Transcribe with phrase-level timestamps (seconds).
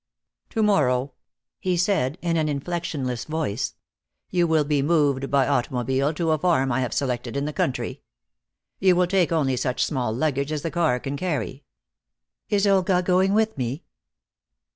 [0.49, 1.13] "To morrow,"
[1.59, 3.75] he said, in an inflectionless voice,
[4.31, 8.01] "you will be moved by automobile to a farm I have selected in the country.
[8.79, 11.65] You will take only such small luggage as the car can carry."
[12.49, 13.83] "Is Olga going with me?"